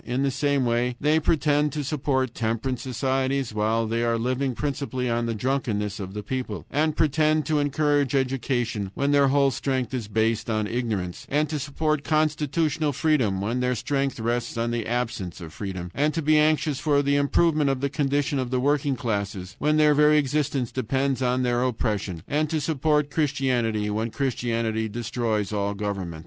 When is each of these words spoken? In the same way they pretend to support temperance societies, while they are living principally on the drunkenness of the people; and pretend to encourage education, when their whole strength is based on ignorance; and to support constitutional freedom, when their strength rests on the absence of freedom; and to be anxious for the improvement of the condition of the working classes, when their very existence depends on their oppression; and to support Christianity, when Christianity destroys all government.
In 0.03 0.23
the 0.23 0.31
same 0.31 0.65
way 0.65 0.95
they 0.99 1.19
pretend 1.19 1.71
to 1.73 1.83
support 1.83 2.33
temperance 2.33 2.81
societies, 2.81 3.53
while 3.53 3.85
they 3.85 4.01
are 4.03 4.17
living 4.17 4.55
principally 4.55 5.07
on 5.07 5.27
the 5.27 5.35
drunkenness 5.35 5.99
of 5.99 6.15
the 6.15 6.23
people; 6.23 6.65
and 6.71 6.95
pretend 6.97 7.45
to 7.45 7.59
encourage 7.59 8.15
education, 8.15 8.89
when 8.95 9.11
their 9.11 9.27
whole 9.27 9.51
strength 9.51 9.93
is 9.93 10.07
based 10.07 10.49
on 10.49 10.65
ignorance; 10.65 11.27
and 11.29 11.47
to 11.49 11.59
support 11.59 12.03
constitutional 12.03 12.91
freedom, 12.93 13.41
when 13.41 13.59
their 13.59 13.75
strength 13.75 14.19
rests 14.19 14.57
on 14.57 14.71
the 14.71 14.87
absence 14.87 15.39
of 15.39 15.53
freedom; 15.53 15.91
and 15.93 16.15
to 16.15 16.23
be 16.23 16.35
anxious 16.39 16.79
for 16.79 17.03
the 17.03 17.15
improvement 17.15 17.69
of 17.69 17.79
the 17.79 17.87
condition 17.87 18.39
of 18.39 18.49
the 18.49 18.59
working 18.59 18.95
classes, 18.95 19.55
when 19.59 19.77
their 19.77 19.93
very 19.93 20.17
existence 20.17 20.71
depends 20.71 21.21
on 21.21 21.43
their 21.43 21.61
oppression; 21.63 22.23
and 22.27 22.49
to 22.49 22.59
support 22.59 23.11
Christianity, 23.11 23.87
when 23.91 24.09
Christianity 24.09 24.89
destroys 24.89 25.53
all 25.53 25.75
government. 25.75 26.19